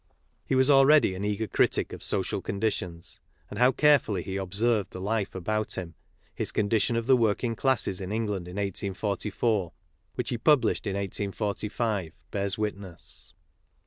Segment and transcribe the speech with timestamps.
[0.47, 4.99] He was already an eager critic of social conditions, and how carefully he observed the
[4.99, 5.93] life about him,
[6.33, 9.71] his Condition of the Work ing Classes in England in 1844,
[10.15, 13.35] which he published in 1845, bears witness.